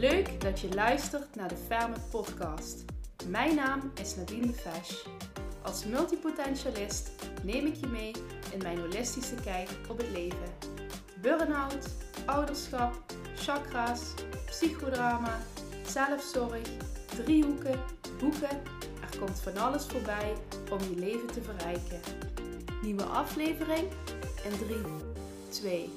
Leuk 0.00 0.40
dat 0.40 0.60
je 0.60 0.74
luistert 0.74 1.34
naar 1.34 1.48
de 1.48 1.56
Ferme 1.66 1.96
Podcast. 2.10 2.84
Mijn 3.28 3.54
naam 3.54 3.92
is 4.00 4.16
Nadine 4.16 4.46
de 4.46 4.52
Fesch. 4.52 5.06
Als 5.62 5.84
multipotentialist 5.84 7.10
neem 7.42 7.66
ik 7.66 7.74
je 7.74 7.86
mee 7.86 8.12
in 8.52 8.58
mijn 8.62 8.78
holistische 8.78 9.34
kijk 9.34 9.68
op 9.88 9.98
het 9.98 10.10
leven. 10.10 10.48
Burn-out, 11.20 11.86
ouderschap, 12.26 12.94
chakra's, 13.36 14.14
psychodrama, 14.46 15.38
zelfzorg, 15.86 16.68
driehoeken, 17.06 17.80
boeken. 18.18 18.62
Er 19.00 19.18
komt 19.18 19.40
van 19.40 19.56
alles 19.56 19.84
voorbij 19.84 20.32
om 20.70 20.78
je 20.78 20.94
leven 20.94 21.26
te 21.26 21.42
verrijken. 21.42 22.00
Nieuwe 22.82 23.04
aflevering 23.04 23.88
in 24.44 24.66
3, 24.66 24.76
2, 25.48 25.90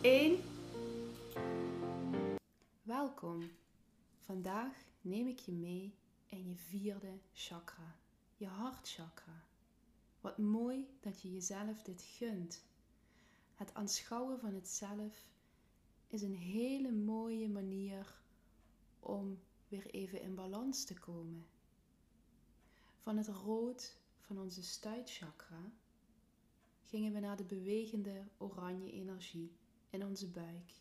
1. 0.00 0.47
Welkom. 2.98 3.50
Vandaag 4.18 4.86
neem 5.00 5.26
ik 5.26 5.38
je 5.38 5.52
mee 5.52 5.94
in 6.26 6.48
je 6.48 6.54
vierde 6.56 7.18
chakra, 7.32 7.96
je 8.36 8.46
hartchakra. 8.46 9.44
Wat 10.20 10.38
mooi 10.38 10.88
dat 11.00 11.22
je 11.22 11.32
jezelf 11.32 11.82
dit 11.82 12.02
gunt. 12.02 12.64
Het 13.54 13.74
aanschouwen 13.74 14.38
van 14.38 14.54
het 14.54 14.68
zelf 14.68 15.26
is 16.06 16.22
een 16.22 16.34
hele 16.34 16.92
mooie 16.92 17.48
manier 17.48 18.20
om 19.00 19.38
weer 19.68 19.86
even 19.86 20.20
in 20.20 20.34
balans 20.34 20.84
te 20.84 20.94
komen. 20.94 21.46
Van 23.00 23.16
het 23.16 23.28
rood 23.28 23.96
van 24.20 24.38
onze 24.38 24.62
stuitchakra 24.62 25.72
gingen 26.84 27.12
we 27.12 27.20
naar 27.20 27.36
de 27.36 27.44
bewegende 27.44 28.24
oranje 28.38 28.92
energie 28.92 29.52
in 29.90 30.04
onze 30.04 30.28
buik. 30.28 30.72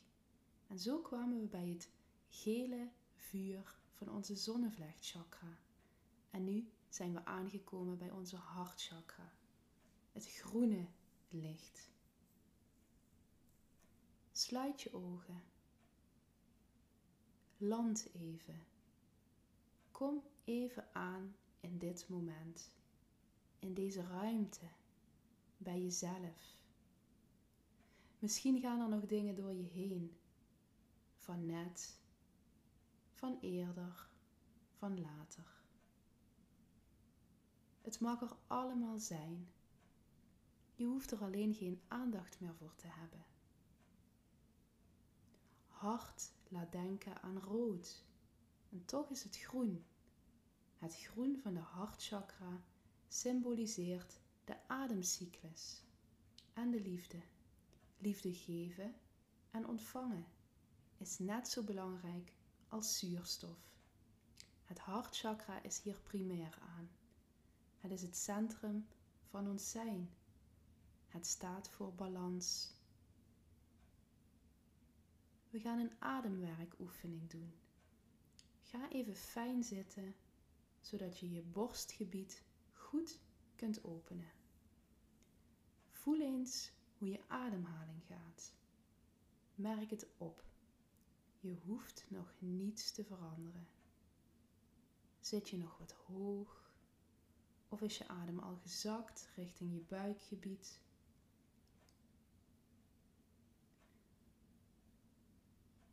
En 0.68 0.80
zo 0.80 1.00
kwamen 1.00 1.40
we 1.40 1.48
bij 1.48 1.68
het 1.68 1.90
gele 2.42 2.90
vuur 3.16 3.76
van 3.92 4.10
onze 4.10 4.36
zonnevlechtchakra. 4.36 5.58
En 6.30 6.44
nu 6.44 6.72
zijn 6.90 7.14
we 7.14 7.26
aangekomen 7.26 7.98
bij 7.98 8.12
onze 8.12 8.36
hartchakra, 8.36 9.34
het 10.12 10.28
groene 10.28 10.88
licht. 11.30 11.90
Sluit 14.32 14.82
je 14.82 14.94
ogen. 14.94 15.44
Land 17.58 18.10
even. 18.14 18.66
Kom 19.92 20.24
even 20.44 20.96
aan 20.96 21.36
in 21.60 21.78
dit 21.78 22.08
moment, 22.10 22.72
in 23.60 23.74
deze 23.74 24.02
ruimte, 24.02 24.68
bij 25.58 25.82
jezelf. 25.82 26.56
Misschien 28.20 28.60
gaan 28.60 28.82
er 28.82 28.90
nog 28.90 29.06
dingen 29.06 29.36
door 29.36 29.54
je 29.54 29.64
heen, 29.64 30.18
van 31.16 31.46
net, 31.46 32.00
van 33.18 33.38
eerder, 33.42 34.10
van 34.78 35.02
later. 35.02 35.64
Het 37.82 38.00
mag 38.00 38.22
er 38.22 38.36
allemaal 38.48 38.98
zijn. 38.98 39.48
Je 40.76 40.86
hoeft 40.86 41.12
er 41.12 41.22
alleen 41.22 41.54
geen 41.54 41.82
aandacht 41.88 42.40
meer 42.40 42.56
voor 42.56 42.76
te 42.76 42.88
hebben. 42.88 43.26
Hart 45.68 46.32
laat 46.48 46.72
denken 46.72 47.22
aan 47.22 47.40
rood 47.40 48.06
en 48.70 48.86
toch 48.86 49.10
is 49.10 49.24
het 49.24 49.38
groen. 49.38 49.86
Het 50.78 50.96
groen 50.96 51.40
van 51.40 51.54
de 51.54 51.60
hartchakra 51.60 52.62
symboliseert 53.08 54.20
de 54.46 54.68
ademcyclus 54.68 55.84
en 56.54 56.72
de 56.72 56.82
liefde. 56.82 57.22
Liefde 57.98 58.34
geven 58.34 58.96
en 59.52 59.68
ontvangen 59.68 60.26
is 60.98 61.20
net 61.20 61.48
zo 61.48 61.64
belangrijk 61.64 62.36
als 62.70 63.00
zuurstof. 63.00 63.76
Het 64.64 64.80
hartchakra 64.80 65.64
is 65.64 65.82
hier 65.82 66.00
primair 66.04 66.58
aan. 66.62 66.90
Het 67.80 67.92
is 67.92 68.02
het 68.02 68.18
centrum 68.18 68.88
van 69.30 69.48
ons 69.48 69.72
zijn. 69.72 70.10
Het 71.08 71.28
staat 71.28 71.70
voor 71.70 71.94
balans. 71.94 72.72
We 75.50 75.60
gaan 75.60 75.80
een 75.80 75.96
ademwerkoefening 76.00 77.30
doen. 77.30 77.54
Ga 78.62 78.90
even 78.92 79.16
fijn 79.16 79.64
zitten, 79.64 80.16
zodat 80.80 81.20
je 81.20 81.32
je 81.32 81.42
borstgebied 81.42 82.44
goed 82.74 83.20
kunt 83.56 83.84
openen. 83.84 84.32
Voel 85.90 86.22
eens 86.22 86.72
hoe 86.98 87.10
je 87.10 87.20
ademhaling 87.28 88.04
gaat. 88.08 88.54
Merk 89.56 89.90
het 89.90 90.08
op. 90.18 90.47
Je 91.40 91.56
hoeft 91.66 92.06
nog 92.10 92.34
niets 92.40 92.92
te 92.92 93.04
veranderen. 93.04 93.68
Zit 95.20 95.50
je 95.50 95.58
nog 95.58 95.78
wat 95.78 95.92
hoog? 95.92 96.72
Of 97.70 97.82
is 97.82 97.98
je 97.98 98.08
adem 98.08 98.40
al 98.40 98.56
gezakt 98.56 99.30
richting 99.36 99.74
je 99.74 99.82
buikgebied? 99.82 100.82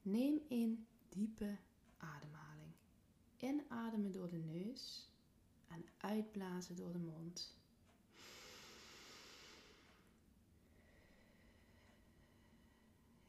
Neem 0.02 0.40
een 0.48 0.86
diepe 1.08 1.58
ademhaling. 1.96 2.72
Inademen 3.36 4.12
door 4.12 4.28
de 4.28 4.38
neus 4.38 5.12
en 5.68 5.84
uitblazen 5.96 6.76
door 6.76 6.92
de 6.92 6.98
mond. 6.98 7.56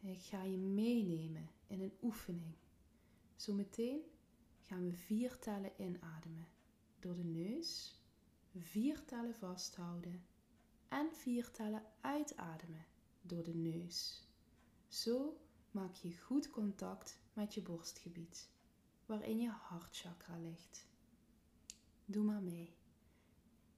Ik 0.05 0.21
ga 0.21 0.43
je 0.43 0.57
meenemen 0.57 1.49
in 1.67 1.81
een 1.81 1.97
oefening. 2.01 2.55
Zometeen 3.35 4.01
gaan 4.61 4.83
we 4.83 4.93
vier 4.93 5.39
tellen 5.39 5.71
inademen. 5.77 6.47
Door 6.99 7.15
de 7.15 7.23
neus, 7.23 7.99
vier 8.57 9.05
tellen 9.05 9.35
vasthouden 9.35 10.25
en 10.87 11.11
vier 11.13 11.51
tellen 11.51 11.83
uitademen 12.01 12.85
door 13.21 13.43
de 13.43 13.53
neus. 13.53 14.27
Zo 14.87 15.37
maak 15.71 15.93
je 15.93 16.17
goed 16.17 16.49
contact 16.49 17.19
met 17.33 17.53
je 17.53 17.61
borstgebied, 17.61 18.49
waarin 19.05 19.39
je 19.39 19.49
hartchakra 19.49 20.37
ligt. 20.37 20.87
Doe 22.05 22.23
maar 22.23 22.43
mee. 22.43 22.75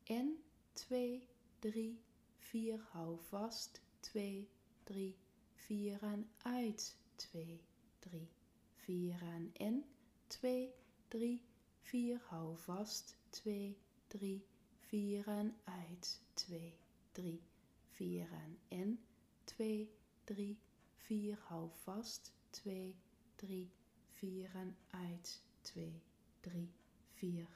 In 0.04 0.44
2, 0.74 1.28
3, 1.59 2.02
4, 2.38 2.88
hou 2.92 3.20
vast. 3.20 3.82
2, 4.00 4.50
3, 4.84 5.18
4 5.57 6.03
en 6.03 6.29
uit. 6.38 6.97
2, 7.16 7.62
3, 8.00 8.29
4 8.75 9.22
en 9.22 9.50
in. 9.53 9.85
2, 10.28 10.73
3, 11.07 11.41
4, 11.81 12.22
hou 12.29 12.57
vast. 12.57 13.18
2, 13.29 13.78
3, 14.07 14.46
4 14.79 15.28
en 15.28 15.56
uit. 15.63 16.22
2, 16.34 16.78
3, 17.12 17.41
4 17.90 18.31
en 18.31 18.57
in. 18.67 19.00
2, 19.44 19.91
3, 20.23 20.59
4, 20.96 21.38
hou 21.40 21.69
vast. 21.72 22.34
2, 22.50 22.96
3, 23.35 23.72
4 24.12 24.56
en 24.56 24.78
uit. 24.90 25.44
2, 25.62 26.01
3, 26.40 26.72
4. 27.13 27.47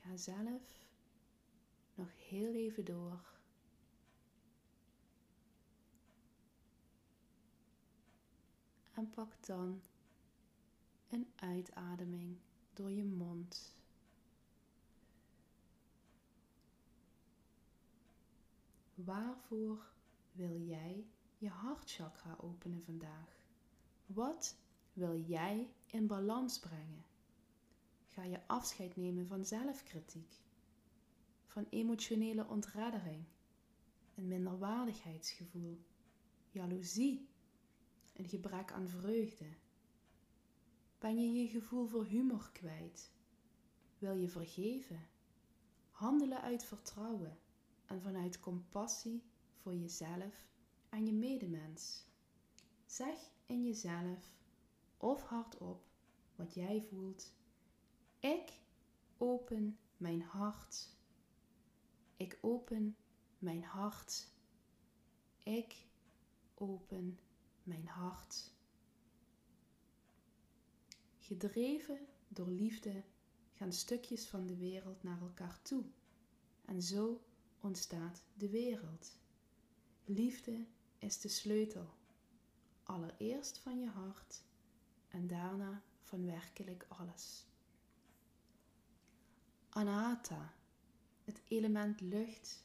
Ga 0.00 0.16
zelf 0.16 0.84
nog 1.94 2.08
heel 2.28 2.52
even 2.52 2.84
door. 2.84 3.33
En 8.94 9.10
pak 9.10 9.46
dan 9.46 9.82
een 11.08 11.26
uitademing 11.36 12.36
door 12.72 12.90
je 12.90 13.04
mond. 13.04 13.76
Waarvoor 18.94 19.92
wil 20.32 20.60
jij 20.60 21.06
je 21.38 21.48
hartchakra 21.48 22.36
openen 22.40 22.82
vandaag? 22.82 23.42
Wat 24.06 24.56
wil 24.92 25.16
jij 25.18 25.70
in 25.86 26.06
balans 26.06 26.58
brengen? 26.58 27.04
Ga 28.08 28.24
je 28.24 28.46
afscheid 28.46 28.96
nemen 28.96 29.26
van 29.26 29.44
zelfkritiek, 29.44 30.40
van 31.46 31.66
emotionele 31.70 32.46
ontreddering, 32.48 33.24
een 34.14 34.28
minderwaardigheidsgevoel, 34.28 35.84
jaloezie, 36.50 37.28
een 38.14 38.28
gebrek 38.28 38.72
aan 38.72 38.88
vreugde? 38.88 39.46
Ben 40.98 41.20
je 41.20 41.42
je 41.42 41.48
gevoel 41.48 41.86
voor 41.86 42.04
humor 42.04 42.50
kwijt? 42.52 43.12
Wil 43.98 44.14
je 44.14 44.28
vergeven? 44.28 45.08
Handelen 45.90 46.40
uit 46.40 46.64
vertrouwen 46.64 47.38
en 47.86 48.00
vanuit 48.00 48.40
compassie 48.40 49.22
voor 49.56 49.74
jezelf 49.74 50.48
en 50.88 51.06
je 51.06 51.12
medemens. 51.12 52.04
Zeg 52.86 53.30
in 53.46 53.64
jezelf 53.64 54.32
of 54.96 55.22
hardop 55.22 55.84
wat 56.36 56.54
jij 56.54 56.82
voelt. 56.82 57.32
Ik 58.18 58.52
open 59.16 59.78
mijn 59.96 60.22
hart. 60.22 60.88
Ik 62.16 62.38
open 62.40 62.96
mijn 63.38 63.62
hart. 63.62 64.28
Ik 65.42 65.86
open 66.54 67.18
mijn 67.64 67.86
hart. 67.86 68.52
Gedreven 71.18 72.06
door 72.28 72.50
liefde 72.50 73.04
gaan 73.52 73.72
stukjes 73.72 74.26
van 74.26 74.46
de 74.46 74.56
wereld 74.56 75.02
naar 75.02 75.20
elkaar 75.20 75.62
toe. 75.62 75.84
En 76.64 76.82
zo 76.82 77.24
ontstaat 77.60 78.22
de 78.34 78.48
wereld. 78.48 79.18
Liefde 80.04 80.66
is 80.98 81.20
de 81.20 81.28
sleutel. 81.28 81.94
Allereerst 82.82 83.58
van 83.58 83.80
je 83.80 83.88
hart 83.88 84.42
en 85.08 85.26
daarna 85.26 85.82
van 86.02 86.26
werkelijk 86.26 86.86
alles. 86.88 87.46
Anahata, 89.68 90.54
het 91.24 91.42
element 91.48 92.00
lucht 92.00 92.64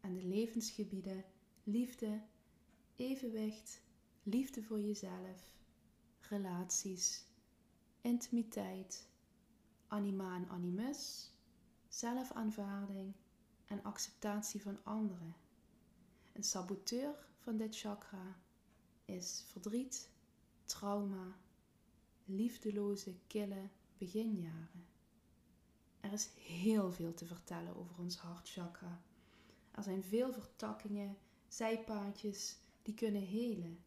en 0.00 0.14
de 0.14 0.22
levensgebieden 0.22 1.24
liefde, 1.64 2.22
evenwicht, 2.96 3.82
liefde 4.28 4.62
voor 4.62 4.80
jezelf, 4.80 5.54
relaties, 6.20 7.24
intimiteit, 8.00 9.08
anima 9.86 10.34
en 10.34 10.48
animus, 10.48 11.30
zelfaanvaarding 11.88 13.14
en 13.66 13.82
acceptatie 13.82 14.62
van 14.62 14.78
anderen. 14.84 15.36
Een 16.32 16.44
saboteur 16.44 17.26
van 17.38 17.56
dit 17.56 17.78
chakra 17.78 18.36
is 19.04 19.44
verdriet, 19.46 20.10
trauma, 20.64 21.36
liefdeloze, 22.24 23.14
kille 23.26 23.68
beginjaren. 23.98 24.86
Er 26.00 26.12
is 26.12 26.28
heel 26.36 26.92
veel 26.92 27.14
te 27.14 27.26
vertellen 27.26 27.76
over 27.76 27.98
ons 27.98 28.16
hartchakra. 28.16 29.02
Er 29.70 29.82
zijn 29.82 30.02
veel 30.02 30.32
vertakkingen, 30.32 31.16
zijpaadjes 31.48 32.56
die 32.82 32.94
kunnen 32.94 33.26
helen. 33.26 33.86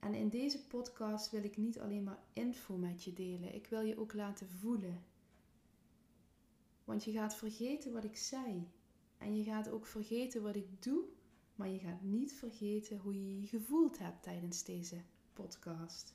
En 0.00 0.14
in 0.14 0.28
deze 0.28 0.66
podcast 0.66 1.30
wil 1.30 1.44
ik 1.44 1.56
niet 1.56 1.80
alleen 1.80 2.04
maar 2.04 2.22
info 2.32 2.76
met 2.76 3.04
je 3.04 3.12
delen, 3.12 3.54
ik 3.54 3.66
wil 3.66 3.80
je 3.80 3.98
ook 3.98 4.12
laten 4.12 4.48
voelen. 4.48 5.04
Want 6.84 7.04
je 7.04 7.12
gaat 7.12 7.34
vergeten 7.34 7.92
wat 7.92 8.04
ik 8.04 8.16
zei. 8.16 8.70
En 9.18 9.36
je 9.36 9.44
gaat 9.44 9.68
ook 9.68 9.86
vergeten 9.86 10.42
wat 10.42 10.56
ik 10.56 10.82
doe, 10.82 11.04
maar 11.54 11.68
je 11.68 11.78
gaat 11.78 12.02
niet 12.02 12.32
vergeten 12.32 12.98
hoe 12.98 13.14
je 13.14 13.40
je 13.40 13.46
gevoeld 13.46 13.98
hebt 13.98 14.22
tijdens 14.22 14.64
deze 14.64 15.02
podcast. 15.32 16.14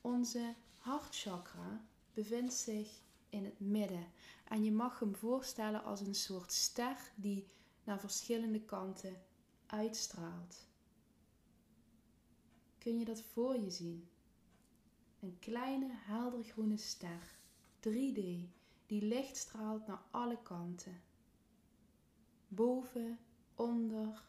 Onze 0.00 0.54
hartchakra 0.76 1.84
bevindt 2.14 2.54
zich 2.54 3.00
in 3.28 3.44
het 3.44 3.60
midden 3.60 4.06
en 4.44 4.64
je 4.64 4.72
mag 4.72 4.98
hem 4.98 5.16
voorstellen 5.16 5.84
als 5.84 6.00
een 6.00 6.14
soort 6.14 6.52
ster 6.52 7.12
die 7.14 7.46
naar 7.84 8.00
verschillende 8.00 8.60
kanten 8.60 9.22
uitstraalt. 9.66 10.69
Kun 12.80 12.98
je 12.98 13.04
dat 13.04 13.22
voor 13.22 13.58
je 13.58 13.70
zien? 13.70 14.08
Een 15.20 15.38
kleine 15.38 15.88
heldergroene 15.90 16.76
ster, 16.76 17.38
3D, 17.80 18.22
die 18.86 19.02
licht 19.02 19.36
straalt 19.36 19.86
naar 19.86 20.02
alle 20.10 20.42
kanten. 20.42 21.02
Boven, 22.48 23.18
onder, 23.54 24.22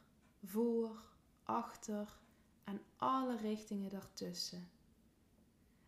voor, 0.44 1.04
achter 1.44 2.20
en 2.64 2.82
alle 2.96 3.38
richtingen 3.38 3.90
daartussen. 3.90 4.70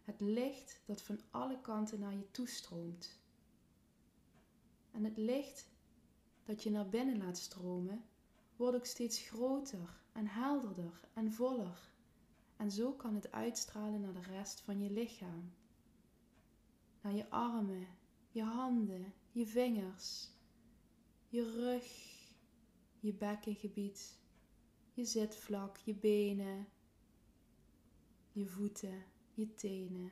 Het 0.04 0.22
licht 0.22 0.82
dat 0.86 1.02
van 1.02 1.20
alle 1.32 1.62
kanten 1.62 2.00
naar 2.00 2.16
je 2.16 2.32
toestroomt. 2.32 3.20
En 4.92 5.04
het 5.04 5.18
licht 5.18 5.70
dat 6.44 6.64
je 6.64 6.70
naar 6.70 6.90
binnen 6.90 7.18
laat 7.18 7.38
stromen, 7.38 8.06
wordt 8.56 8.78
ook 8.78 8.86
steeds 8.86 9.20
groter 9.20 10.02
en 10.12 10.28
helderder 10.28 11.00
en 11.14 11.32
voller. 11.32 11.93
En 12.64 12.72
zo 12.72 12.94
kan 12.94 13.16
het 13.16 13.32
uitstralen 13.32 14.02
naar 14.02 14.14
de 14.14 14.22
rest 14.22 14.60
van 14.60 14.80
je 14.80 14.92
lichaam. 14.92 15.54
Naar 17.02 17.14
je 17.14 17.30
armen, 17.30 17.88
je 18.30 18.44
handen, 18.44 19.14
je 19.32 19.48
vingers, 19.48 20.30
je 21.28 21.52
rug, 21.52 21.86
je 23.00 23.14
bekkengebied, 23.14 24.20
je 24.94 25.06
zitvlak, 25.06 25.78
je 25.78 25.96
benen, 25.96 26.68
je 28.32 28.46
voeten, 28.46 29.04
je 29.34 29.54
tenen, 29.56 30.12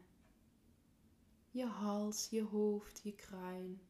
je 1.52 1.66
hals, 1.66 2.30
je 2.30 2.44
hoofd, 2.44 3.02
je 3.04 3.16
kruin, 3.16 3.82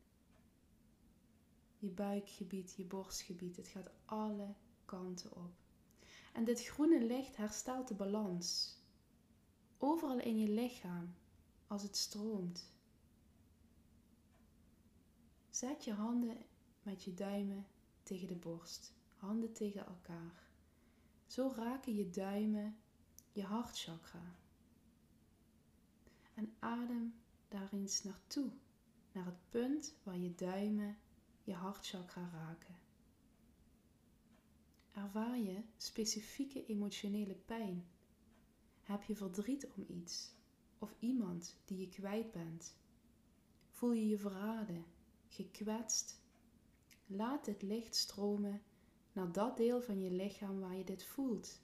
je 1.78 1.90
buikgebied, 1.90 2.74
je 2.78 2.86
borstgebied. 2.86 3.58
Het 3.58 3.68
gaat 3.68 3.92
alle 4.06 4.56
kanten 4.86 5.36
op. 5.36 5.61
En 6.32 6.44
dit 6.44 6.64
groene 6.64 7.04
licht 7.06 7.38
herstelt 7.38 7.88
de 7.88 7.94
balans. 7.94 8.80
Overal 9.78 10.20
in 10.20 10.40
je 10.40 10.50
lichaam, 10.50 11.14
als 11.68 11.84
het 11.84 11.98
stroomt. 11.98 12.70
Zet 15.50 15.84
je 15.84 15.94
handen 15.94 16.38
met 16.84 17.04
je 17.04 17.14
duimen 17.14 17.68
tegen 18.04 18.28
de 18.28 18.36
borst, 18.36 18.94
handen 19.18 19.54
tegen 19.54 19.86
elkaar. 19.86 20.50
Zo 21.26 21.54
raken 21.56 21.96
je 21.96 22.10
duimen 22.10 22.78
je 23.32 23.44
hartchakra. 23.44 24.36
En 26.34 26.54
adem 26.60 27.14
daar 27.48 27.70
eens 27.74 28.04
naartoe, 28.04 28.52
naar 29.12 29.26
het 29.26 29.50
punt 29.50 29.94
waar 30.04 30.18
je 30.18 30.36
duimen 30.36 30.98
je 31.44 31.54
hartchakra 31.54 32.30
raken. 32.34 32.81
Ervaar 34.92 35.38
je 35.40 35.62
specifieke 35.78 36.66
emotionele 36.66 37.36
pijn? 37.36 37.86
Heb 38.82 39.04
je 39.04 39.16
verdriet 39.16 39.68
om 39.76 39.86
iets 39.88 40.34
of 40.80 40.96
iemand 41.00 41.58
die 41.66 41.78
je 41.78 41.90
kwijt 41.90 42.32
bent? 42.32 42.76
Voel 43.70 43.92
je 43.92 44.08
je 44.08 44.18
verraden, 44.18 44.86
gekwetst? 45.28 46.22
Laat 47.06 47.46
het 47.46 47.62
licht 47.62 47.96
stromen 47.96 48.62
naar 49.14 49.32
dat 49.32 49.58
deel 49.58 49.82
van 49.82 50.02
je 50.02 50.12
lichaam 50.12 50.60
waar 50.60 50.76
je 50.76 50.84
dit 50.84 51.04
voelt. 51.04 51.62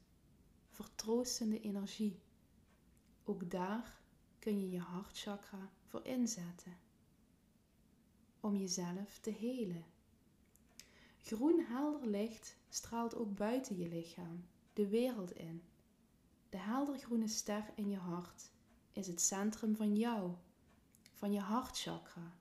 Vertroostende 0.69 1.59
energie. 1.59 2.19
Ook 3.23 3.51
daar 3.51 4.01
kun 4.39 4.59
je 4.59 4.69
je 4.69 4.79
hartchakra 4.79 5.71
voor 5.85 6.05
inzetten 6.05 6.77
om 8.39 8.55
jezelf 8.55 9.19
te 9.19 9.31
helen. 9.31 9.85
Groen 11.27 11.59
helder 11.59 12.07
licht 12.07 12.57
straalt 12.69 13.15
ook 13.15 13.35
buiten 13.35 13.77
je 13.77 13.87
lichaam, 13.87 14.45
de 14.73 14.87
wereld 14.87 15.31
in. 15.31 15.63
De 16.49 16.57
heldergroene 16.57 17.27
ster 17.27 17.71
in 17.75 17.89
je 17.89 17.97
hart 17.97 18.51
is 18.91 19.07
het 19.07 19.21
centrum 19.21 19.75
van 19.75 19.95
jou, 19.95 20.31
van 21.13 21.31
je 21.31 21.39
hartchakra. 21.39 22.35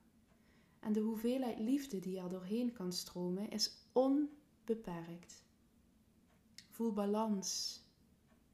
En 0.79 0.93
de 0.93 0.99
hoeveelheid 0.99 1.59
liefde 1.59 1.99
die 1.99 2.19
er 2.19 2.29
doorheen 2.29 2.71
kan 2.71 2.93
stromen 2.93 3.49
is 3.49 3.87
onbeperkt. 3.91 5.43
Voel 6.69 6.93
balans, 6.93 7.81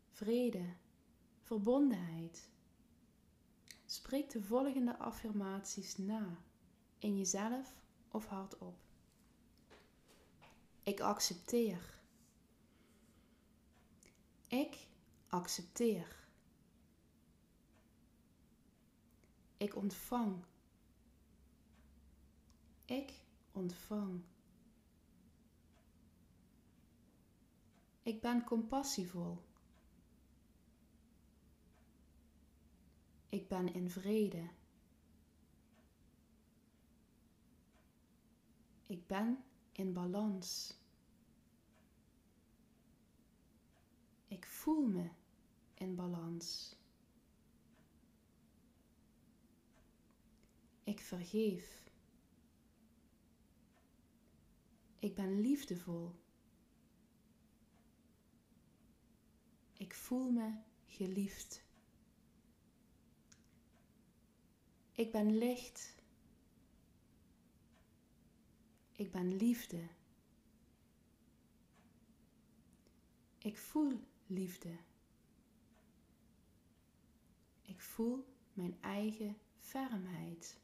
vrede, 0.10 0.66
verbondenheid. 1.42 2.50
Spreek 3.86 4.30
de 4.30 4.44
volgende 4.44 4.98
affirmaties 4.98 5.98
na 5.98 6.44
in 6.98 7.18
jezelf 7.18 7.84
of 8.12 8.26
hardop. 8.26 8.93
Ik 10.84 11.00
accepteer. 11.00 12.00
Ik 14.48 14.88
accepteer. 15.28 16.16
Ik 19.58 19.76
ontvang. 19.76 20.44
Ik 22.86 23.14
ontvang. 23.52 24.22
Ik 28.04 28.22
ben 28.22 28.44
compassievol. 28.44 29.42
Ik 33.30 33.48
ben 33.48 33.74
in 33.74 33.90
vrede. 33.90 34.50
Ik 38.86 39.08
ben 39.08 39.44
in 39.74 39.94
balans. 39.94 40.78
Ik 44.28 44.46
voel 44.46 44.88
me 44.88 45.10
in 45.74 45.96
balans. 45.96 46.76
Ik 50.84 51.00
vergeef. 51.00 51.92
Ik 55.00 55.16
ben 55.16 55.42
liefdevol. 55.42 56.16
Ik 59.74 59.94
voel 59.94 60.32
me 60.32 60.54
geliefd. 60.86 61.64
Ik 64.92 65.12
ben 65.12 65.38
licht. 65.38 66.03
Ik 69.04 69.12
ben 69.12 69.36
liefde. 69.36 69.88
Ik 73.38 73.58
voel 73.58 74.00
liefde. 74.28 74.78
voel 77.82 78.26
mijn 78.54 78.78
eigen 78.82 79.38
fermheid. 79.58 80.60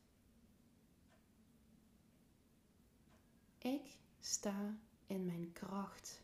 Ik 3.58 3.98
sta 4.19 4.79
in 5.08 5.25
mijn 5.25 5.51
kracht. 5.53 6.24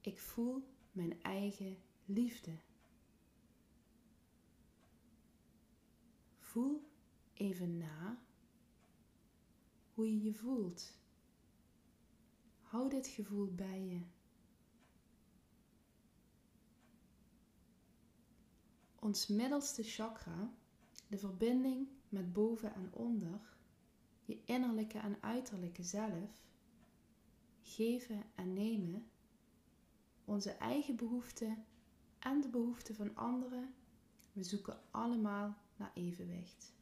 Ik 0.00 0.18
voel 0.18 0.68
mijn 0.92 1.22
eigen 1.22 1.76
liefde. 2.04 2.58
Voel 6.38 6.88
even 7.40 7.76
na 7.78 8.22
hoe 9.94 10.10
je 10.12 10.22
je 10.22 10.34
voelt. 10.34 10.98
Hou 12.60 12.90
dit 12.90 13.06
gevoel 13.06 13.54
bij 13.54 13.84
je. 13.84 14.00
Ons 18.98 19.26
middelste 19.26 19.82
chakra, 19.82 20.54
de 21.08 21.18
verbinding 21.18 21.88
met 22.08 22.32
boven 22.32 22.74
en 22.74 22.92
onder, 22.92 23.56
je 24.24 24.44
innerlijke 24.44 24.98
en 24.98 25.22
uiterlijke 25.22 25.82
zelf, 25.82 26.44
geven 27.62 28.22
en 28.34 28.52
nemen, 28.52 29.10
onze 30.24 30.50
eigen 30.50 30.96
behoeften 30.96 31.64
en 32.18 32.40
de 32.40 32.48
behoeften 32.48 32.94
van 32.94 33.16
anderen, 33.16 33.74
we 34.32 34.42
zoeken 34.42 34.80
allemaal 34.90 35.56
naar 35.76 35.90
evenwicht. 35.94 36.78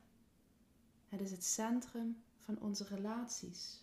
Het 1.08 1.20
is 1.20 1.30
het 1.30 1.44
centrum 1.44 2.22
van 2.36 2.60
onze 2.60 2.84
relaties. 2.84 3.82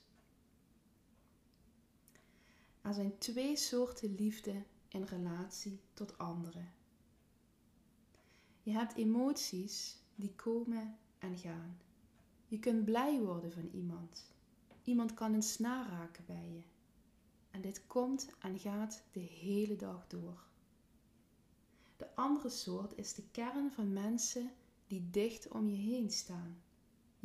Er 2.82 2.94
zijn 2.94 3.18
twee 3.18 3.56
soorten 3.56 4.16
liefde 4.16 4.64
in 4.88 5.04
relatie 5.04 5.80
tot 5.94 6.18
anderen. 6.18 6.74
Je 8.64 8.72
hebt 8.72 8.96
emoties 8.96 9.98
die 10.16 10.34
komen 10.36 10.98
en 11.20 11.38
gaan. 11.38 11.78
Je 12.48 12.60
kunt 12.60 12.86
blij 12.86 13.20
worden 13.20 13.52
van 13.52 13.70
iemand. 13.74 14.34
Iemand 14.84 15.14
kan 15.14 15.34
een 15.34 15.44
snaar 15.44 15.90
raken 15.90 16.26
bij 16.26 16.52
je. 16.54 16.62
En 17.52 17.62
dit 17.62 17.88
komt 17.88 18.30
en 18.40 18.60
gaat 18.60 19.04
de 19.12 19.20
hele 19.20 19.76
dag 19.76 20.08
door. 20.08 20.44
De 21.98 22.16
andere 22.16 22.50
soort 22.50 22.98
is 22.98 23.14
de 23.14 23.24
kern 23.32 23.72
van 23.72 23.94
mensen 23.94 24.52
die 24.88 25.10
dicht 25.12 25.48
om 25.48 25.70
je 25.70 25.76
heen 25.76 26.12
staan, 26.12 26.62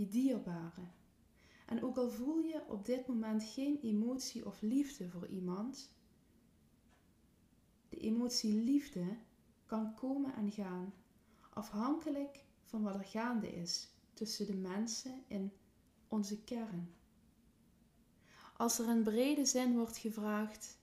je 0.00 0.08
dierbaren. 0.08 0.92
En 1.66 1.82
ook 1.82 1.96
al 1.96 2.10
voel 2.10 2.38
je 2.38 2.62
op 2.68 2.84
dit 2.84 3.06
moment 3.06 3.44
geen 3.44 3.78
emotie 3.82 4.46
of 4.46 4.60
liefde 4.60 5.08
voor 5.08 5.26
iemand, 5.26 5.92
de 7.88 7.96
emotie 7.96 8.52
liefde 8.52 9.16
kan 9.66 9.94
komen 9.94 10.34
en 10.34 10.50
gaan, 10.50 10.92
afhankelijk 11.50 12.44
van 12.64 12.82
wat 12.82 12.94
er 12.94 13.04
gaande 13.04 13.52
is 13.52 13.88
tussen 14.14 14.46
de 14.46 14.54
mensen 14.54 15.24
in 15.26 15.52
onze 16.08 16.42
kern. 16.44 16.94
Als 18.56 18.78
er 18.78 18.88
in 18.88 19.02
brede 19.02 19.44
zin 19.44 19.76
wordt 19.76 19.96
gevraagd: 19.96 20.78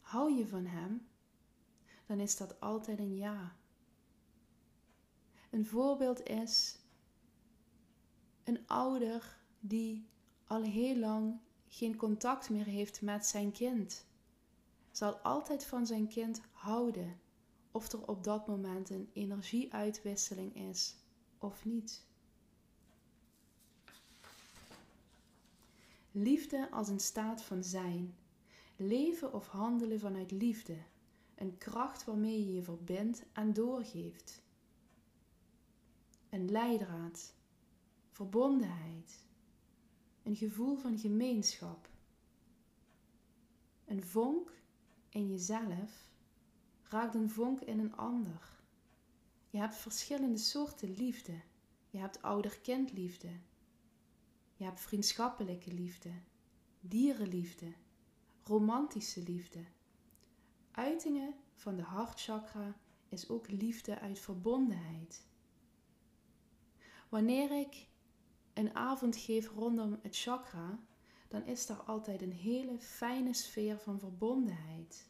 hou 0.00 0.32
je 0.32 0.46
van 0.46 0.64
hem? 0.64 1.06
Dan 2.06 2.20
is 2.20 2.36
dat 2.36 2.60
altijd 2.60 2.98
een 2.98 3.16
ja. 3.16 3.56
Een 5.50 5.66
voorbeeld 5.66 6.22
is 6.22 6.77
een 8.48 8.66
ouder 8.66 9.38
die 9.60 10.06
al 10.46 10.62
heel 10.62 10.96
lang 10.96 11.38
geen 11.66 11.96
contact 11.96 12.50
meer 12.50 12.64
heeft 12.64 13.02
met 13.02 13.26
zijn 13.26 13.52
kind. 13.52 14.06
Zal 14.90 15.16
altijd 15.16 15.64
van 15.64 15.86
zijn 15.86 16.08
kind 16.08 16.40
houden, 16.52 17.20
of 17.70 17.92
er 17.92 18.08
op 18.08 18.24
dat 18.24 18.46
moment 18.46 18.90
een 18.90 19.10
energieuitwisseling 19.12 20.56
is 20.56 20.96
of 21.38 21.64
niet. 21.64 22.06
Liefde 26.12 26.70
als 26.70 26.88
een 26.88 27.00
staat 27.00 27.42
van 27.42 27.64
zijn. 27.64 28.14
Leven 28.76 29.32
of 29.32 29.46
handelen 29.46 30.00
vanuit 30.00 30.30
liefde. 30.30 30.76
Een 31.34 31.58
kracht 31.58 32.04
waarmee 32.04 32.46
je 32.46 32.54
je 32.54 32.62
verbindt 32.62 33.22
en 33.32 33.52
doorgeeft. 33.52 34.42
Een 36.30 36.50
leidraad. 36.50 37.36
Verbondenheid. 38.18 39.24
Een 40.22 40.36
gevoel 40.36 40.76
van 40.76 40.98
gemeenschap. 40.98 41.88
Een 43.84 44.02
vonk 44.02 44.52
in 45.08 45.28
jezelf 45.28 46.10
raakt 46.82 47.14
een 47.14 47.30
vonk 47.30 47.60
in 47.60 47.78
een 47.78 47.96
ander. 47.96 48.60
Je 49.50 49.58
hebt 49.58 49.76
verschillende 49.76 50.38
soorten 50.38 50.94
liefde. 50.94 51.40
Je 51.90 51.98
hebt 51.98 52.22
ouder-kindliefde, 52.22 53.30
je 54.54 54.64
hebt 54.64 54.80
vriendschappelijke 54.80 55.72
liefde, 55.72 56.12
dierenliefde, 56.80 57.72
romantische 58.42 59.22
liefde. 59.22 59.64
Uitingen 60.70 61.34
van 61.54 61.76
de 61.76 61.82
hartchakra 61.82 62.80
is 63.08 63.28
ook 63.28 63.50
liefde 63.50 63.98
uit 63.98 64.18
verbondenheid. 64.18 65.26
Wanneer 67.08 67.60
ik 67.60 67.88
een 68.58 68.74
avond 68.74 69.16
geef 69.16 69.48
rondom 69.48 69.98
het 70.02 70.16
chakra, 70.16 70.78
dan 71.28 71.46
is 71.46 71.66
daar 71.66 71.82
altijd 71.82 72.22
een 72.22 72.32
hele 72.32 72.78
fijne 72.78 73.34
sfeer 73.34 73.78
van 73.78 73.98
verbondenheid. 73.98 75.08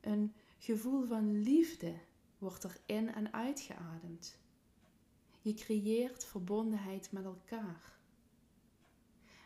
Een 0.00 0.34
gevoel 0.58 1.04
van 1.04 1.42
liefde 1.42 1.94
wordt 2.38 2.64
er 2.64 2.80
in 2.86 3.14
en 3.14 3.32
uitgeademd. 3.32 4.38
Je 5.40 5.54
creëert 5.54 6.24
verbondenheid 6.24 7.12
met 7.12 7.24
elkaar. 7.24 7.98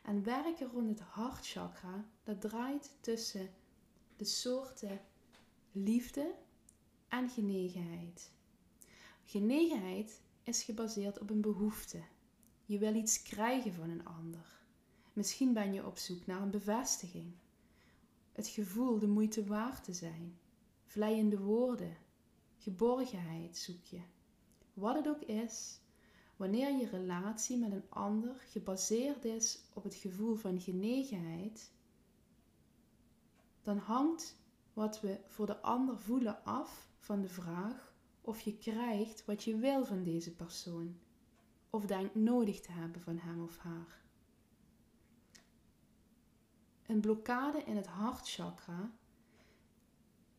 En 0.02 0.22
werken 0.22 0.66
rond 0.66 0.88
het 0.88 1.00
hartchakra, 1.00 2.04
dat 2.24 2.40
draait 2.40 2.96
tussen 3.00 3.50
de 4.16 4.24
soorten 4.24 5.00
liefde 5.72 6.34
en 7.08 7.28
genegenheid. 7.28 8.32
Genegenheid 9.24 10.20
is 10.42 10.62
gebaseerd 10.62 11.18
op 11.18 11.30
een 11.30 11.40
behoefte. 11.40 12.00
Je 12.66 12.78
wil 12.78 12.94
iets 12.94 13.22
krijgen 13.22 13.72
van 13.72 13.90
een 13.90 14.06
ander. 14.06 14.64
Misschien 15.12 15.52
ben 15.52 15.72
je 15.72 15.86
op 15.86 15.96
zoek 15.96 16.26
naar 16.26 16.42
een 16.42 16.50
bevestiging. 16.50 17.32
Het 18.32 18.48
gevoel 18.48 18.98
de 18.98 19.06
moeite 19.08 19.44
waard 19.44 19.84
te 19.84 19.92
zijn. 19.92 20.38
Vleiende 20.84 21.38
woorden. 21.38 21.96
Geborgenheid 22.58 23.56
zoek 23.56 23.84
je. 23.84 24.00
Wat 24.74 24.94
het 24.94 25.08
ook 25.08 25.22
is, 25.22 25.80
Wanneer 26.36 26.76
je 26.76 26.86
relatie 26.86 27.56
met 27.58 27.72
een 27.72 27.88
ander 27.88 28.34
gebaseerd 28.34 29.24
is 29.24 29.58
op 29.72 29.82
het 29.82 29.94
gevoel 29.94 30.34
van 30.34 30.60
genegenheid, 30.60 31.72
dan 33.62 33.78
hangt 33.78 34.36
wat 34.72 35.00
we 35.00 35.20
voor 35.26 35.46
de 35.46 35.60
ander 35.60 35.98
voelen 35.98 36.44
af 36.44 36.88
van 36.98 37.20
de 37.20 37.28
vraag 37.28 37.94
of 38.20 38.40
je 38.40 38.58
krijgt 38.58 39.24
wat 39.24 39.44
je 39.44 39.56
wil 39.56 39.84
van 39.84 40.02
deze 40.02 40.34
persoon, 40.34 40.98
of 41.76 41.86
denkt 41.86 42.14
nodig 42.14 42.60
te 42.60 42.72
hebben 42.72 43.00
van 43.00 43.18
hem 43.18 43.42
of 43.42 43.58
haar. 43.58 44.04
Een 46.86 47.00
blokkade 47.00 47.62
in 47.62 47.76
het 47.76 47.86
hartchakra 47.86 48.92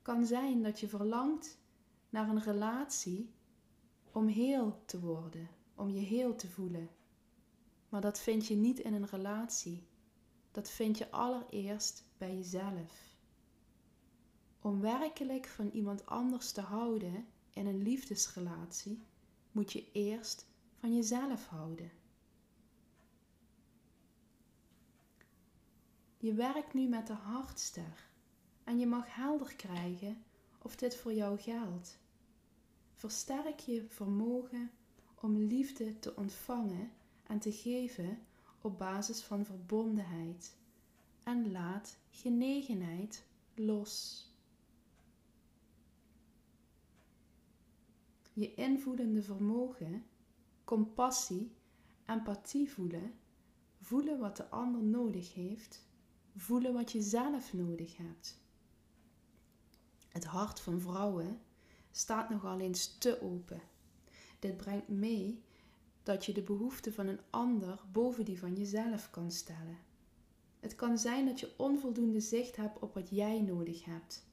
kan 0.01 0.25
zijn 0.25 0.63
dat 0.63 0.79
je 0.79 0.87
verlangt 0.87 1.59
naar 2.09 2.29
een 2.29 2.41
relatie 2.41 3.33
om 4.11 4.27
heel 4.27 4.83
te 4.85 4.99
worden, 4.99 5.49
om 5.75 5.89
je 5.89 5.99
heel 5.99 6.35
te 6.35 6.49
voelen. 6.49 6.89
Maar 7.89 8.01
dat 8.01 8.19
vind 8.19 8.47
je 8.47 8.55
niet 8.55 8.79
in 8.79 8.93
een 8.93 9.07
relatie. 9.07 9.87
Dat 10.51 10.69
vind 10.69 10.97
je 10.97 11.11
allereerst 11.11 12.03
bij 12.17 12.35
jezelf. 12.35 13.15
Om 14.61 14.81
werkelijk 14.81 15.47
van 15.47 15.69
iemand 15.69 16.05
anders 16.05 16.51
te 16.51 16.61
houden 16.61 17.27
in 17.53 17.65
een 17.65 17.81
liefdesrelatie, 17.81 19.01
moet 19.51 19.71
je 19.71 19.91
eerst 19.91 20.45
van 20.79 20.95
jezelf 20.95 21.47
houden. 21.47 21.91
Je 26.17 26.33
werkt 26.33 26.73
nu 26.73 26.87
met 26.87 27.07
de 27.07 27.13
hartster 27.13 28.09
en 28.63 28.79
je 28.79 28.87
mag 28.87 29.15
helder 29.15 29.55
krijgen 29.55 30.23
of 30.61 30.75
dit 30.75 30.95
voor 30.95 31.13
jou 31.13 31.39
geldt. 31.39 31.99
Versterk 32.93 33.59
je 33.59 33.85
vermogen 33.87 34.71
om 35.15 35.37
liefde 35.37 35.99
te 35.99 36.15
ontvangen 36.15 36.91
en 37.23 37.39
te 37.39 37.51
geven 37.51 38.19
op 38.61 38.77
basis 38.77 39.21
van 39.21 39.45
verbondenheid 39.45 40.55
en 41.23 41.51
laat 41.51 41.97
genegenheid 42.09 43.25
los. 43.55 44.25
Je 48.33 48.53
invoelende 48.53 49.21
vermogen, 49.21 50.05
compassie, 50.67 51.51
empathie 52.05 52.71
voelen, 52.71 53.13
voelen 53.79 54.19
wat 54.19 54.37
de 54.37 54.49
ander 54.49 54.83
nodig 54.83 55.33
heeft, 55.33 55.85
voelen 56.35 56.73
wat 56.73 56.91
je 56.91 57.01
zelf 57.01 57.53
nodig 57.53 57.97
hebt. 57.97 58.39
Het 60.07 60.23
hart 60.25 60.59
van 60.59 60.79
vrouwen 60.81 61.41
staat 61.91 62.29
nogal 62.29 62.59
eens 62.59 62.97
te 62.97 63.21
open. 63.21 63.61
Dit 64.39 64.57
brengt 64.57 64.87
mee 64.87 65.43
dat 66.03 66.25
je 66.25 66.33
de 66.33 66.41
behoeften 66.41 66.93
van 66.93 67.07
een 67.07 67.21
ander 67.29 67.81
boven 67.91 68.25
die 68.25 68.39
van 68.39 68.55
jezelf 68.55 69.09
kan 69.09 69.31
stellen. 69.31 69.77
Het 70.59 70.75
kan 70.75 70.97
zijn 70.97 71.25
dat 71.25 71.39
je 71.39 71.53
onvoldoende 71.57 72.19
zicht 72.19 72.55
hebt 72.55 72.79
op 72.79 72.93
wat 72.93 73.09
jij 73.09 73.41
nodig 73.41 73.85
hebt, 73.85 74.25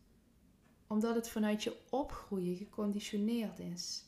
omdat 0.87 1.15
het 1.15 1.29
vanuit 1.29 1.63
je 1.63 1.77
opgroeien 1.91 2.57
geconditioneerd 2.57 3.59
is. 3.59 4.05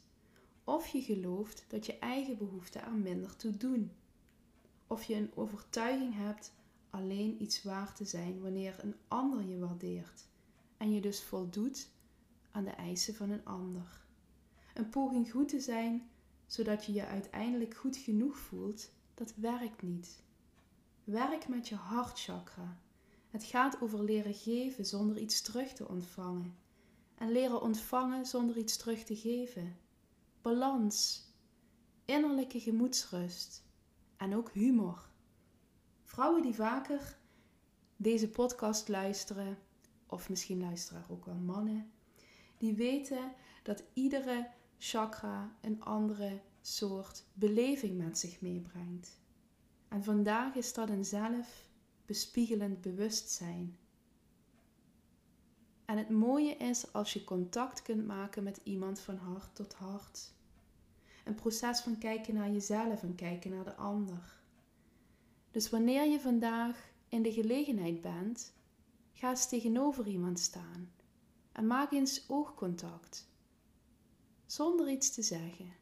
Of 0.69 0.87
je 0.87 1.03
gelooft 1.03 1.65
dat 1.69 1.87
je 1.87 1.99
eigen 1.99 2.37
behoeften 2.37 2.83
er 2.83 2.93
minder 2.93 3.37
toe 3.37 3.57
doen. 3.57 3.93
Of 4.87 5.05
je 5.05 5.15
een 5.15 5.31
overtuiging 5.35 6.15
hebt 6.15 6.53
alleen 6.91 7.43
iets 7.43 7.63
waard 7.63 7.97
te 7.97 8.05
zijn 8.05 8.41
wanneer 8.41 8.77
een 8.79 8.95
ander 9.09 9.49
je 9.49 9.59
waardeert 9.59 10.27
en 10.77 10.93
je 10.93 11.01
dus 11.01 11.23
voldoet 11.23 11.89
aan 12.51 12.65
de 12.65 12.71
eisen 12.71 13.15
van 13.15 13.31
een 13.31 13.45
ander. 13.45 14.05
Een 14.75 14.89
poging 14.89 15.31
goed 15.31 15.49
te 15.49 15.61
zijn 15.61 16.11
zodat 16.47 16.85
je 16.85 16.93
je 16.93 17.07
uiteindelijk 17.07 17.75
goed 17.75 17.97
genoeg 17.97 18.39
voelt, 18.39 18.91
dat 19.15 19.35
werkt 19.37 19.83
niet. 19.83 20.23
Werk 21.05 21.49
met 21.49 21.69
je 21.69 21.75
hartchakra. 21.75 22.81
Het 23.31 23.45
gaat 23.45 23.81
over 23.81 24.05
leren 24.05 24.35
geven 24.35 24.87
zonder 24.87 25.19
iets 25.19 25.43
terug 25.43 25.73
te 25.73 25.89
ontvangen. 25.89 26.57
En 27.15 27.33
leren 27.33 27.63
ontvangen 27.63 28.27
zonder 28.27 28.57
iets 28.57 28.77
terug 28.77 29.05
te 29.05 29.17
geven. 29.17 29.77
Balans, 30.47 31.25
innerlijke 32.05 32.61
gemoedsrust 32.61 33.65
en 34.17 34.37
ook 34.37 34.51
humor. 34.51 35.09
Vrouwen 36.03 36.43
die 36.43 36.55
vaker 36.55 37.19
deze 37.97 38.29
podcast 38.29 38.89
luisteren, 38.89 39.59
of 40.07 40.29
misschien 40.29 40.61
luisteren 40.61 41.03
er 41.03 41.13
ook 41.13 41.25
wel 41.25 41.35
mannen, 41.35 41.91
die 42.59 42.75
weten 42.75 43.33
dat 43.63 43.83
iedere 43.93 44.51
chakra 44.79 45.57
een 45.61 45.83
andere 45.83 46.41
soort 46.61 47.25
beleving 47.33 47.99
met 47.99 48.19
zich 48.19 48.41
meebrengt. 48.41 49.21
En 49.89 50.05
vandaag 50.05 50.55
is 50.55 50.73
dat 50.73 50.89
een 50.89 51.05
zelfbespiegelend 51.05 52.81
bewustzijn. 52.81 53.79
En 55.85 55.99
het 55.99 56.11
mooie 56.11 56.57
is 56.57 56.93
als 56.93 57.13
je 57.13 57.25
contact 57.25 57.83
kunt 57.83 58.07
maken 58.07 58.43
met 58.43 58.61
iemand 58.63 59.01
van 59.01 59.17
hart 59.17 59.55
tot 59.55 59.75
hart. 59.75 60.35
Een 61.27 61.35
proces 61.35 61.81
van 61.81 61.99
kijken 61.99 62.35
naar 62.35 62.51
jezelf 62.51 63.03
en 63.03 63.15
kijken 63.15 63.51
naar 63.51 63.65
de 63.65 63.75
ander. 63.75 64.39
Dus 65.51 65.71
wanneer 65.71 66.11
je 66.11 66.21
vandaag 66.21 66.91
in 67.09 67.23
de 67.23 67.33
gelegenheid 67.33 68.01
bent, 68.01 68.53
ga 69.13 69.31
eens 69.31 69.49
tegenover 69.49 70.07
iemand 70.07 70.41
staan 70.41 70.93
en 71.53 71.67
maak 71.67 71.93
eens 71.93 72.29
oogcontact, 72.29 73.29
zonder 74.47 74.91
iets 74.91 75.15
te 75.15 75.23
zeggen. 75.23 75.73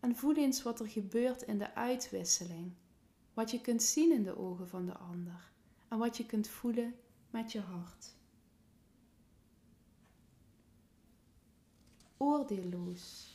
En 0.00 0.16
voel 0.16 0.34
eens 0.36 0.62
wat 0.62 0.80
er 0.80 0.88
gebeurt 0.88 1.42
in 1.42 1.58
de 1.58 1.74
uitwisseling, 1.74 2.72
wat 3.34 3.50
je 3.50 3.60
kunt 3.60 3.82
zien 3.82 4.12
in 4.12 4.22
de 4.22 4.38
ogen 4.38 4.68
van 4.68 4.86
de 4.86 4.96
ander 4.96 5.52
en 5.88 5.98
wat 5.98 6.16
je 6.16 6.26
kunt 6.26 6.48
voelen 6.48 6.94
met 7.30 7.52
je 7.52 7.60
hart. 7.60 8.14
Oordeelloos. 12.16 13.33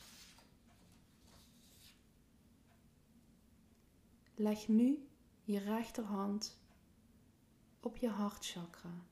Leg 4.42 4.68
nu 4.68 5.08
je 5.44 5.60
rechterhand 5.60 6.60
op 7.80 7.98
je 7.98 8.10
hartchakra. 8.10 9.06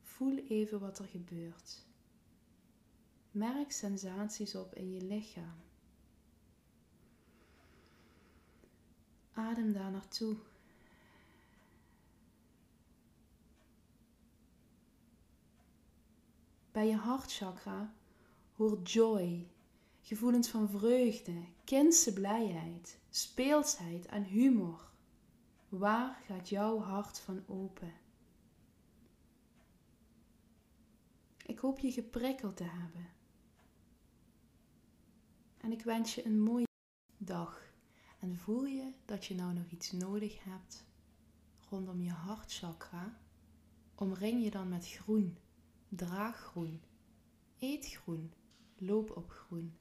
Voel 0.00 0.36
even 0.36 0.80
wat 0.80 0.98
er 0.98 1.04
gebeurt. 1.04 1.86
Merk 3.30 3.72
sensaties 3.72 4.54
op 4.54 4.74
in 4.74 4.92
je 4.92 5.02
lichaam. 5.02 5.60
Adem 9.32 9.72
daar 9.72 9.90
naartoe. 9.90 10.36
Bij 16.72 16.86
je 16.86 16.96
hartchakra 16.96 17.94
hoort 18.52 18.92
joy, 18.92 19.48
gevoelens 20.08 20.48
van 20.48 20.70
vreugde, 20.70 21.44
kindse 21.64 22.12
blijheid, 22.12 22.98
speelsheid 23.10 24.06
en 24.06 24.24
humor. 24.24 24.90
Waar 25.68 26.22
gaat 26.26 26.48
jouw 26.48 26.78
hart 26.78 27.18
van 27.18 27.42
open? 27.46 27.92
Ik 31.46 31.58
hoop 31.58 31.78
je 31.78 31.92
geprikkeld 31.92 32.56
te 32.56 32.64
hebben. 32.64 33.08
En 35.56 35.72
ik 35.72 35.82
wens 35.82 36.14
je 36.14 36.24
een 36.26 36.40
mooie 36.40 36.66
dag. 37.18 37.72
En 38.18 38.36
voel 38.36 38.64
je 38.64 38.92
dat 39.04 39.24
je 39.24 39.34
nou 39.34 39.52
nog 39.52 39.70
iets 39.70 39.92
nodig 39.92 40.44
hebt 40.44 40.84
rondom 41.68 42.02
je 42.02 42.10
hartchakra? 42.10 43.20
Omring 43.94 44.44
je 44.44 44.50
dan 44.50 44.68
met 44.68 44.88
groen, 44.88 45.38
draag 45.88 46.36
groen, 46.36 46.82
eet 47.58 47.86
groen, 47.86 48.32
loop 48.76 49.16
op 49.16 49.30
groen. 49.30 49.78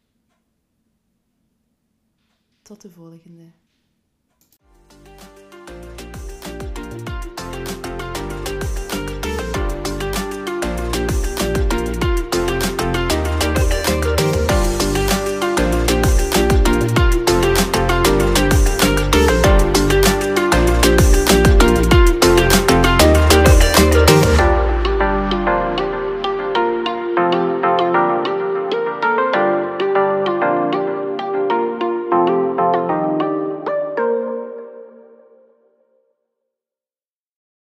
Tot 2.68 2.82
de 2.82 2.90
volgende. 2.90 3.52